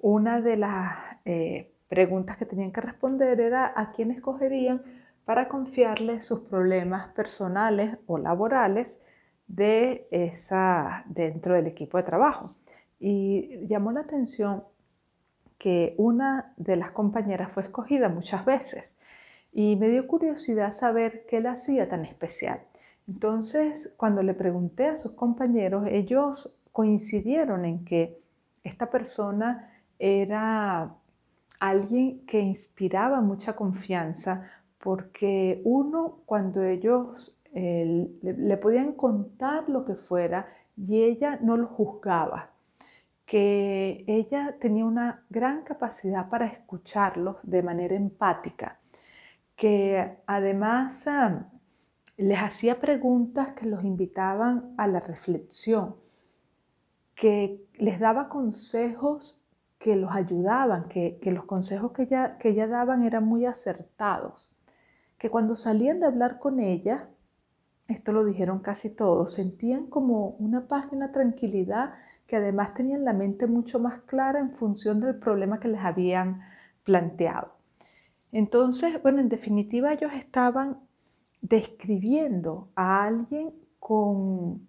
Una 0.00 0.40
de 0.40 0.56
las 0.56 0.96
eh, 1.24 1.74
preguntas 1.88 2.36
que 2.36 2.46
tenían 2.46 2.72
que 2.72 2.80
responder 2.80 3.40
era 3.40 3.72
a 3.76 3.92
quién 3.92 4.10
escogerían 4.10 4.82
para 5.28 5.46
confiarles 5.46 6.24
sus 6.24 6.40
problemas 6.40 7.12
personales 7.12 7.98
o 8.06 8.16
laborales 8.16 8.98
de 9.46 10.06
esa, 10.10 11.04
dentro 11.06 11.52
del 11.52 11.66
equipo 11.66 11.98
de 11.98 12.04
trabajo. 12.04 12.48
Y 12.98 13.66
llamó 13.66 13.92
la 13.92 14.00
atención 14.00 14.64
que 15.58 15.94
una 15.98 16.54
de 16.56 16.76
las 16.76 16.92
compañeras 16.92 17.52
fue 17.52 17.64
escogida 17.64 18.08
muchas 18.08 18.46
veces 18.46 18.96
y 19.52 19.76
me 19.76 19.90
dio 19.90 20.06
curiosidad 20.06 20.72
saber 20.72 21.26
qué 21.28 21.42
la 21.42 21.52
hacía 21.52 21.90
tan 21.90 22.06
especial. 22.06 22.62
Entonces, 23.06 23.92
cuando 23.98 24.22
le 24.22 24.32
pregunté 24.32 24.86
a 24.86 24.96
sus 24.96 25.12
compañeros, 25.12 25.84
ellos 25.90 26.62
coincidieron 26.72 27.66
en 27.66 27.84
que 27.84 28.18
esta 28.64 28.90
persona 28.90 29.74
era 29.98 30.94
alguien 31.60 32.24
que 32.24 32.40
inspiraba 32.40 33.20
mucha 33.20 33.54
confianza 33.54 34.50
porque 34.78 35.60
uno 35.64 36.20
cuando 36.24 36.62
ellos 36.62 37.40
eh, 37.52 38.08
le, 38.22 38.56
podían 38.56 38.92
contar 38.92 39.68
lo 39.68 39.84
que 39.84 39.94
fuera 39.94 40.48
y 40.76 41.02
ella 41.02 41.38
no 41.42 41.56
lo 41.56 41.66
juzgaba, 41.66 42.50
que 43.26 44.04
ella 44.06 44.56
tenía 44.60 44.84
una 44.84 45.24
gran 45.28 45.62
capacidad 45.62 46.28
para 46.28 46.46
escucharlos 46.46 47.36
de 47.42 47.62
manera 47.62 47.94
empática, 47.94 48.78
que 49.56 50.18
además 50.26 51.06
ah, 51.08 51.50
les 52.16 52.38
hacía 52.38 52.80
preguntas 52.80 53.52
que 53.52 53.66
los 53.66 53.84
invitaban 53.84 54.74
a 54.76 54.86
la 54.86 55.00
reflexión, 55.00 55.96
que 57.14 57.66
les 57.74 57.98
daba 57.98 58.28
consejos 58.28 59.44
que 59.78 59.96
los 59.96 60.12
ayudaban, 60.12 60.88
que, 60.88 61.18
los 61.24 61.44
consejos 61.44 61.92
que 61.92 62.02
ella, 62.02 62.36
que 62.38 62.50
ella 62.50 62.66
daban 62.66 63.04
eran 63.04 63.24
muy 63.24 63.46
acertados, 63.46 64.57
que 65.18 65.30
cuando 65.30 65.56
salían 65.56 66.00
de 66.00 66.06
hablar 66.06 66.38
con 66.38 66.60
ella, 66.60 67.08
esto 67.88 68.12
lo 68.12 68.24
dijeron 68.24 68.60
casi 68.60 68.90
todos, 68.90 69.32
sentían 69.32 69.86
como 69.86 70.36
una 70.38 70.68
paz 70.68 70.86
y 70.92 70.94
una 70.94 71.10
tranquilidad 71.10 71.94
que 72.26 72.36
además 72.36 72.74
tenían 72.74 73.04
la 73.04 73.14
mente 73.14 73.46
mucho 73.46 73.80
más 73.80 74.00
clara 74.02 74.38
en 74.38 74.52
función 74.52 75.00
del 75.00 75.16
problema 75.16 75.58
que 75.58 75.68
les 75.68 75.80
habían 75.80 76.42
planteado. 76.84 77.52
Entonces, 78.30 79.02
bueno, 79.02 79.20
en 79.20 79.28
definitiva 79.28 79.92
ellos 79.92 80.12
estaban 80.14 80.80
describiendo 81.40 82.68
a 82.74 83.04
alguien 83.04 83.54
con 83.78 84.66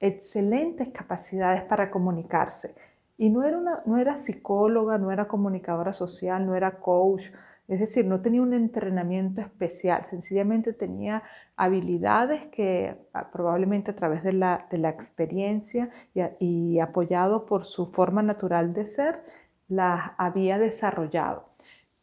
excelentes 0.00 0.88
capacidades 0.88 1.62
para 1.62 1.90
comunicarse, 1.90 2.74
y 3.18 3.30
no 3.30 3.44
era, 3.44 3.56
una, 3.56 3.80
no 3.86 3.96
era 3.96 4.18
psicóloga, 4.18 4.98
no 4.98 5.10
era 5.10 5.26
comunicadora 5.26 5.94
social, 5.94 6.44
no 6.44 6.54
era 6.54 6.80
coach, 6.80 7.30
es 7.68 7.80
decir, 7.80 8.06
no 8.06 8.20
tenía 8.20 8.42
un 8.42 8.54
entrenamiento 8.54 9.40
especial, 9.40 10.04
sencillamente 10.04 10.72
tenía 10.72 11.24
habilidades 11.56 12.46
que 12.46 12.96
ah, 13.12 13.30
probablemente 13.32 13.90
a 13.90 13.96
través 13.96 14.22
de 14.22 14.32
la, 14.32 14.68
experiencia 14.70 15.90
y, 16.38 16.78
apoyado 16.78 17.44
por 17.44 17.64
su 17.64 17.86
forma 17.86 18.22
natural 18.22 18.72
de 18.72 18.86
ser, 18.86 19.24
las 19.68 20.12
había 20.16 20.58
desarrollado. 20.58 21.50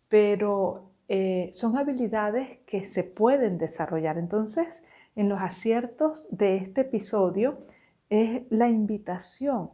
Pero 0.09 0.91
eh, 1.07 1.51
son 1.53 1.77
habilidades 1.77 2.57
que 2.65 2.85
se 2.85 3.03
pueden 3.03 3.57
desarrollar. 3.57 4.17
Entonces, 4.17 4.83
en 5.15 5.29
los 5.29 5.41
aciertos 5.41 6.27
de 6.31 6.57
este 6.57 6.81
episodio 6.81 7.59
es 8.09 8.43
la 8.49 8.69
invitación 8.69 9.69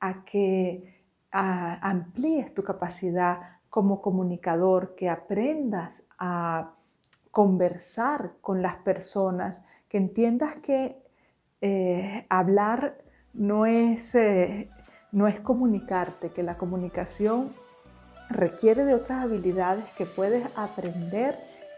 a 0.00 0.24
que 0.24 0.98
amplíes 1.30 2.54
tu 2.54 2.62
capacidad 2.62 3.57
como 3.70 4.00
comunicador, 4.00 4.94
que 4.94 5.08
aprendas 5.08 6.02
a 6.18 6.74
conversar 7.30 8.32
con 8.40 8.62
las 8.62 8.76
personas, 8.76 9.62
que 9.88 9.98
entiendas 9.98 10.56
que 10.56 11.02
eh, 11.60 12.26
hablar 12.28 12.98
no 13.32 13.66
es, 13.66 14.14
eh, 14.14 14.70
no 15.12 15.28
es 15.28 15.40
comunicarte, 15.40 16.30
que 16.30 16.42
la 16.42 16.56
comunicación 16.56 17.52
requiere 18.30 18.84
de 18.84 18.94
otras 18.94 19.24
habilidades 19.24 19.84
que 19.96 20.06
puedes 20.06 20.46
aprender 20.56 21.34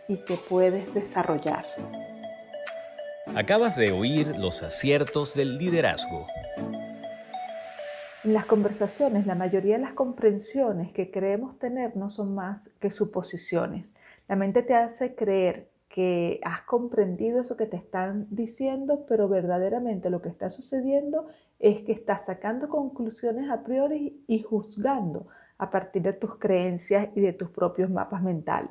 y 0.08 0.24
que 0.24 0.36
puedes 0.36 0.92
desarrollar. 0.94 1.64
Acabas 3.36 3.76
de 3.76 3.92
oír 3.92 4.36
los 4.38 4.62
aciertos 4.62 5.34
del 5.34 5.58
liderazgo. 5.58 6.26
En 8.22 8.34
las 8.34 8.44
conversaciones, 8.44 9.26
la 9.26 9.34
mayoría 9.34 9.76
de 9.76 9.82
las 9.82 9.94
comprensiones 9.94 10.92
que 10.92 11.10
creemos 11.10 11.58
tener 11.58 11.96
no 11.96 12.10
son 12.10 12.34
más 12.34 12.68
que 12.78 12.90
suposiciones. 12.90 13.86
La 14.28 14.36
mente 14.36 14.62
te 14.62 14.74
hace 14.74 15.14
creer 15.14 15.70
que 15.88 16.38
has 16.44 16.60
comprendido 16.62 17.40
eso 17.40 17.56
que 17.56 17.64
te 17.64 17.78
están 17.78 18.26
diciendo, 18.30 19.06
pero 19.08 19.26
verdaderamente 19.26 20.10
lo 20.10 20.20
que 20.20 20.28
está 20.28 20.50
sucediendo 20.50 21.28
es 21.58 21.82
que 21.82 21.92
estás 21.92 22.26
sacando 22.26 22.68
conclusiones 22.68 23.50
a 23.50 23.64
priori 23.64 24.22
y 24.26 24.42
juzgando 24.42 25.26
a 25.56 25.70
partir 25.70 26.02
de 26.02 26.12
tus 26.12 26.36
creencias 26.36 27.08
y 27.14 27.22
de 27.22 27.32
tus 27.32 27.48
propios 27.48 27.88
mapas 27.88 28.22
mentales. 28.22 28.70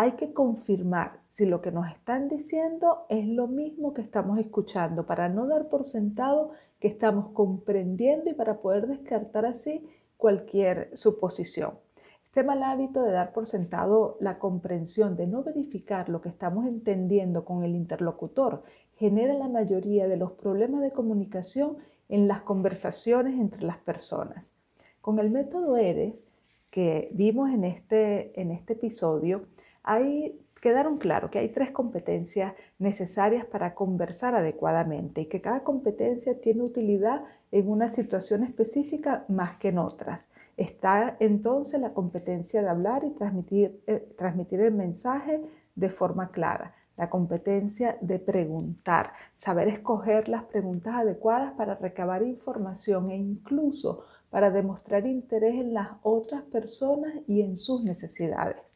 Hay 0.00 0.12
que 0.12 0.32
confirmar 0.32 1.18
si 1.28 1.44
lo 1.44 1.60
que 1.60 1.72
nos 1.72 1.88
están 1.88 2.28
diciendo 2.28 3.04
es 3.08 3.26
lo 3.26 3.48
mismo 3.48 3.94
que 3.94 4.00
estamos 4.00 4.38
escuchando 4.38 5.06
para 5.06 5.28
no 5.28 5.48
dar 5.48 5.68
por 5.68 5.84
sentado 5.84 6.52
que 6.78 6.86
estamos 6.86 7.30
comprendiendo 7.32 8.30
y 8.30 8.34
para 8.34 8.60
poder 8.60 8.86
descartar 8.86 9.44
así 9.44 9.84
cualquier 10.16 10.96
suposición. 10.96 11.80
Este 12.26 12.44
mal 12.44 12.62
hábito 12.62 13.02
de 13.02 13.10
dar 13.10 13.32
por 13.32 13.48
sentado 13.48 14.16
la 14.20 14.38
comprensión, 14.38 15.16
de 15.16 15.26
no 15.26 15.42
verificar 15.42 16.08
lo 16.08 16.20
que 16.20 16.28
estamos 16.28 16.68
entendiendo 16.68 17.44
con 17.44 17.64
el 17.64 17.74
interlocutor, 17.74 18.62
genera 18.94 19.34
la 19.34 19.48
mayoría 19.48 20.06
de 20.06 20.16
los 20.16 20.30
problemas 20.30 20.80
de 20.80 20.92
comunicación 20.92 21.78
en 22.08 22.28
las 22.28 22.42
conversaciones 22.42 23.36
entre 23.40 23.64
las 23.64 23.78
personas. 23.78 24.54
Con 25.00 25.18
el 25.18 25.32
método 25.32 25.76
ERES 25.76 26.24
que 26.70 27.08
vimos 27.14 27.50
en 27.50 27.64
este, 27.64 28.40
en 28.40 28.52
este 28.52 28.74
episodio, 28.74 29.42
ahí 29.82 30.40
quedaron 30.60 30.98
claro 30.98 31.30
que 31.30 31.38
hay 31.38 31.48
tres 31.48 31.70
competencias 31.70 32.54
necesarias 32.78 33.46
para 33.46 33.74
conversar 33.74 34.34
adecuadamente 34.34 35.22
y 35.22 35.26
que 35.26 35.40
cada 35.40 35.64
competencia 35.64 36.40
tiene 36.40 36.62
utilidad 36.62 37.24
en 37.50 37.68
una 37.68 37.88
situación 37.88 38.44
específica 38.44 39.24
más 39.28 39.56
que 39.56 39.68
en 39.68 39.78
otras. 39.78 40.28
Está 40.56 41.16
entonces 41.20 41.80
la 41.80 41.94
competencia 41.94 42.62
de 42.62 42.68
hablar 42.68 43.04
y 43.04 43.10
transmitir, 43.10 43.80
eh, 43.86 44.14
transmitir 44.18 44.60
el 44.60 44.74
mensaje 44.74 45.42
de 45.74 45.88
forma 45.88 46.30
clara, 46.30 46.74
la 46.96 47.08
competencia 47.08 47.96
de 48.00 48.18
preguntar, 48.18 49.12
saber 49.36 49.68
escoger 49.68 50.28
las 50.28 50.44
preguntas 50.44 50.96
adecuadas 50.96 51.52
para 51.52 51.76
recabar 51.76 52.22
información 52.22 53.10
e 53.10 53.16
incluso 53.16 54.04
para 54.30 54.50
demostrar 54.50 55.06
interés 55.06 55.54
en 55.54 55.72
las 55.72 55.88
otras 56.02 56.42
personas 56.42 57.14
y 57.26 57.40
en 57.40 57.56
sus 57.56 57.82
necesidades 57.82 58.67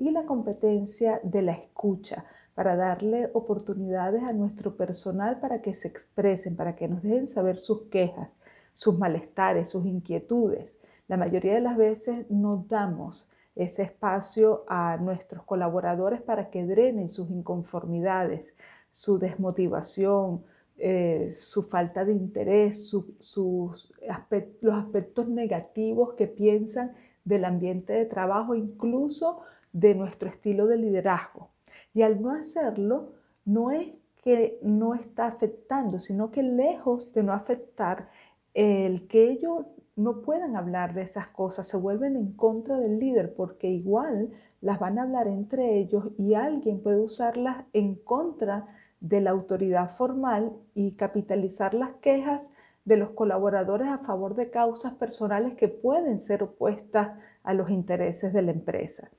y 0.00 0.10
la 0.12 0.24
competencia 0.24 1.20
de 1.22 1.42
la 1.42 1.52
escucha 1.52 2.24
para 2.54 2.74
darle 2.74 3.28
oportunidades 3.34 4.22
a 4.22 4.32
nuestro 4.32 4.74
personal 4.74 5.38
para 5.40 5.60
que 5.60 5.74
se 5.74 5.88
expresen, 5.88 6.56
para 6.56 6.74
que 6.74 6.88
nos 6.88 7.02
dejen 7.02 7.28
saber 7.28 7.58
sus 7.58 7.82
quejas, 7.90 8.30
sus 8.72 8.98
malestares, 8.98 9.68
sus 9.68 9.84
inquietudes. 9.84 10.80
La 11.06 11.18
mayoría 11.18 11.52
de 11.52 11.60
las 11.60 11.76
veces 11.76 12.24
no 12.30 12.64
damos 12.66 13.28
ese 13.54 13.82
espacio 13.82 14.64
a 14.68 14.96
nuestros 14.96 15.44
colaboradores 15.44 16.22
para 16.22 16.48
que 16.48 16.64
drenen 16.64 17.10
sus 17.10 17.30
inconformidades, 17.30 18.54
su 18.90 19.18
desmotivación, 19.18 20.42
eh, 20.78 21.30
su 21.36 21.64
falta 21.64 22.06
de 22.06 22.14
interés, 22.14 22.90
los 23.36 23.92
aspectos 24.08 25.28
negativos 25.28 26.14
que 26.14 26.26
piensan 26.26 26.94
del 27.22 27.44
ambiente 27.44 27.92
de 27.92 28.06
trabajo, 28.06 28.54
incluso 28.54 29.42
de 29.72 29.94
nuestro 29.94 30.28
estilo 30.28 30.66
de 30.66 30.78
liderazgo. 30.78 31.50
Y 31.94 32.02
al 32.02 32.20
no 32.22 32.32
hacerlo, 32.32 33.12
no 33.44 33.70
es 33.70 33.92
que 34.22 34.58
no 34.62 34.94
está 34.94 35.26
afectando, 35.26 35.98
sino 35.98 36.30
que 36.30 36.42
lejos 36.42 37.12
de 37.12 37.22
no 37.22 37.32
afectar, 37.32 38.08
el 38.54 39.06
que 39.08 39.30
ellos 39.30 39.66
no 39.96 40.22
puedan 40.22 40.56
hablar 40.56 40.94
de 40.94 41.02
esas 41.02 41.30
cosas, 41.30 41.68
se 41.68 41.76
vuelven 41.76 42.16
en 42.16 42.32
contra 42.32 42.78
del 42.78 42.98
líder 42.98 43.34
porque 43.34 43.68
igual 43.68 44.30
las 44.60 44.78
van 44.78 44.98
a 44.98 45.02
hablar 45.02 45.28
entre 45.28 45.78
ellos 45.78 46.08
y 46.18 46.34
alguien 46.34 46.82
puede 46.82 47.00
usarlas 47.00 47.64
en 47.72 47.94
contra 47.94 48.66
de 49.00 49.20
la 49.20 49.30
autoridad 49.30 49.90
formal 49.90 50.52
y 50.74 50.92
capitalizar 50.92 51.74
las 51.74 51.92
quejas 51.96 52.50
de 52.84 52.96
los 52.96 53.10
colaboradores 53.10 53.88
a 53.88 53.98
favor 53.98 54.34
de 54.34 54.50
causas 54.50 54.94
personales 54.94 55.54
que 55.54 55.68
pueden 55.68 56.20
ser 56.20 56.42
opuestas 56.42 57.18
a 57.42 57.54
los 57.54 57.70
intereses 57.70 58.32
de 58.32 58.42
la 58.42 58.52
empresa. 58.52 59.10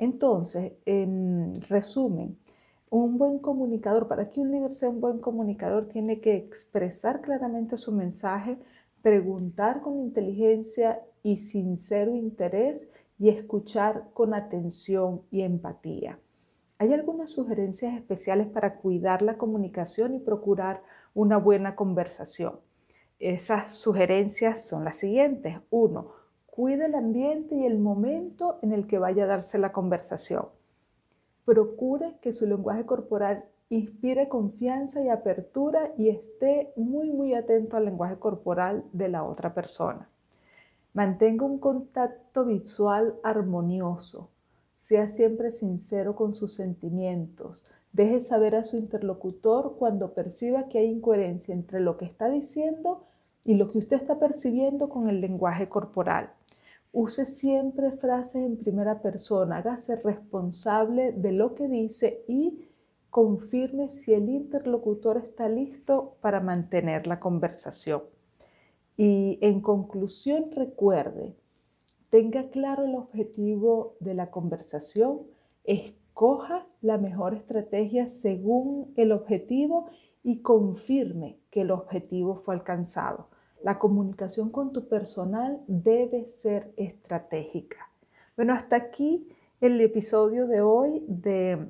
Entonces, 0.00 0.72
en 0.86 1.60
resumen, 1.68 2.38
un 2.88 3.18
buen 3.18 3.38
comunicador, 3.38 4.08
para 4.08 4.30
que 4.30 4.40
un 4.40 4.50
líder 4.50 4.74
sea 4.74 4.88
un 4.88 4.98
buen 4.98 5.18
comunicador, 5.18 5.88
tiene 5.88 6.22
que 6.22 6.36
expresar 6.36 7.20
claramente 7.20 7.76
su 7.76 7.92
mensaje, 7.92 8.58
preguntar 9.02 9.82
con 9.82 10.00
inteligencia 10.00 11.02
y 11.22 11.36
sincero 11.36 12.14
interés 12.14 12.88
y 13.18 13.28
escuchar 13.28 14.08
con 14.14 14.32
atención 14.32 15.20
y 15.30 15.42
empatía. 15.42 16.18
¿Hay 16.78 16.94
algunas 16.94 17.32
sugerencias 17.32 17.94
especiales 17.94 18.46
para 18.46 18.76
cuidar 18.76 19.20
la 19.20 19.36
comunicación 19.36 20.14
y 20.14 20.18
procurar 20.18 20.82
una 21.12 21.36
buena 21.36 21.76
conversación? 21.76 22.58
Esas 23.18 23.74
sugerencias 23.74 24.66
son 24.66 24.86
las 24.86 24.96
siguientes. 24.96 25.58
Uno, 25.68 26.19
cuide 26.50 26.86
el 26.86 26.94
ambiente 26.94 27.54
y 27.54 27.64
el 27.64 27.78
momento 27.78 28.58
en 28.62 28.72
el 28.72 28.86
que 28.86 28.98
vaya 28.98 29.24
a 29.24 29.28
darse 29.28 29.58
la 29.58 29.72
conversación. 29.72 30.46
Procure 31.44 32.16
que 32.20 32.32
su 32.32 32.46
lenguaje 32.46 32.84
corporal 32.86 33.44
inspire 33.70 34.28
confianza 34.28 35.00
y 35.02 35.08
apertura 35.08 35.92
y 35.96 36.08
esté 36.08 36.72
muy, 36.76 37.10
muy 37.10 37.34
atento 37.34 37.76
al 37.76 37.84
lenguaje 37.84 38.16
corporal 38.16 38.84
de 38.92 39.08
la 39.08 39.24
otra 39.24 39.54
persona. 39.54 40.08
Mantenga 40.92 41.44
un 41.46 41.58
contacto 41.58 42.44
visual 42.44 43.14
armonioso. 43.22 44.28
Sea 44.78 45.08
siempre 45.08 45.52
sincero 45.52 46.16
con 46.16 46.34
sus 46.34 46.54
sentimientos. 46.54 47.70
Deje 47.92 48.20
saber 48.20 48.56
a 48.56 48.64
su 48.64 48.76
interlocutor 48.76 49.76
cuando 49.78 50.14
perciba 50.14 50.68
que 50.68 50.78
hay 50.78 50.86
incoherencia 50.86 51.54
entre 51.54 51.80
lo 51.80 51.96
que 51.96 52.06
está 52.06 52.28
diciendo 52.28 53.04
y 53.44 53.54
lo 53.54 53.70
que 53.70 53.78
usted 53.78 53.96
está 53.96 54.18
percibiendo 54.18 54.88
con 54.88 55.08
el 55.08 55.20
lenguaje 55.20 55.68
corporal. 55.68 56.30
Use 56.92 57.24
siempre 57.24 57.92
frases 57.92 58.42
en 58.44 58.56
primera 58.56 59.00
persona, 59.00 59.58
hágase 59.58 59.94
responsable 59.96 61.12
de 61.12 61.30
lo 61.30 61.54
que 61.54 61.68
dice 61.68 62.24
y 62.26 62.68
confirme 63.10 63.90
si 63.92 64.12
el 64.12 64.28
interlocutor 64.28 65.18
está 65.18 65.48
listo 65.48 66.16
para 66.20 66.40
mantener 66.40 67.06
la 67.06 67.20
conversación. 67.20 68.02
Y 68.96 69.38
en 69.40 69.60
conclusión, 69.60 70.50
recuerde, 70.50 71.36
tenga 72.10 72.50
claro 72.50 72.84
el 72.84 72.96
objetivo 72.96 73.96
de 74.00 74.14
la 74.14 74.30
conversación, 74.30 75.20
escoja 75.64 76.66
la 76.80 76.98
mejor 76.98 77.34
estrategia 77.34 78.08
según 78.08 78.92
el 78.96 79.12
objetivo 79.12 79.86
y 80.24 80.42
confirme 80.42 81.38
que 81.50 81.62
el 81.62 81.70
objetivo 81.70 82.34
fue 82.34 82.54
alcanzado. 82.54 83.28
La 83.62 83.78
comunicación 83.78 84.50
con 84.50 84.72
tu 84.72 84.88
personal 84.88 85.60
debe 85.66 86.26
ser 86.26 86.72
estratégica. 86.76 87.90
Bueno, 88.36 88.54
hasta 88.54 88.76
aquí 88.76 89.28
el 89.60 89.78
episodio 89.82 90.46
de 90.46 90.62
hoy 90.62 91.04
de 91.06 91.68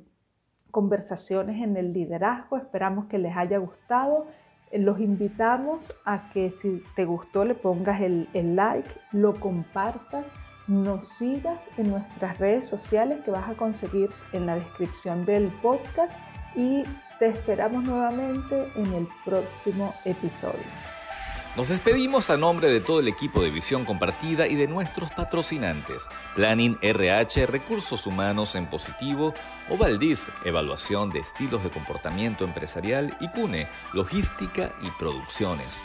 conversaciones 0.71 1.61
en 1.61 1.77
el 1.77 1.93
liderazgo. 1.93 2.57
Esperamos 2.57 3.07
que 3.07 3.19
les 3.19 3.37
haya 3.37 3.59
gustado. 3.59 4.27
Los 4.73 5.01
invitamos 5.01 5.93
a 6.05 6.31
que 6.31 6.53
si 6.53 6.81
te 6.95 7.05
gustó 7.05 7.45
le 7.45 7.57
pongas 7.57 8.01
el, 8.01 8.29
like, 8.55 8.89
lo 9.11 9.35
compartas, 9.41 10.25
nos 10.69 11.09
sigas 11.09 11.69
en 11.77 11.91
nuestras 11.91 12.39
redes 12.39 12.69
sociales 12.69 13.19
que 13.25 13.33
vas 13.33 13.51
a 13.51 13.57
conseguir 13.57 14.11
en 14.33 14.47
la 14.47 14.55
descripción 14.55 15.27
del 15.27 15.49
podcast 15.61 16.17
y 16.55 16.85
te 17.19 17.27
esperamos 17.27 17.83
nuevamente 17.83 18.71
en 18.77 18.95
el 18.95 19.09
próximo 19.25 19.93
episodio. 20.05 20.90
Nos 21.61 21.69
despedimos 21.69 22.31
a 22.31 22.39
nombre 22.39 22.71
de 22.71 22.81
todo 22.81 23.01
el 23.01 23.09
equipo 23.09 23.43
de 23.43 23.51
Visión 23.51 23.85
Compartida 23.85 24.47
y 24.47 24.55
de 24.55 24.67
nuestros 24.67 25.11
patrocinantes, 25.11 26.09
Planning 26.35 26.79
RH, 26.81 27.45
Recursos 27.45 28.07
Humanos 28.07 28.55
en 28.55 28.65
Positivo, 28.65 29.35
Ovaldiz, 29.69 30.31
Evaluación 30.47 31.11
de 31.11 31.19
Estilos 31.19 31.63
de 31.63 31.69
Comportamiento 31.69 32.45
Empresarial 32.45 33.15
y 33.21 33.29
CUNE, 33.29 33.69
Logística 33.93 34.73
y 34.81 34.91
Producciones. 34.93 35.85